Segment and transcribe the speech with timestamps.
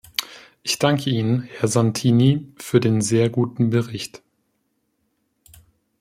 [0.63, 4.23] Ich danke Ihnen, Herr Santini, für den sehr guten Bericht.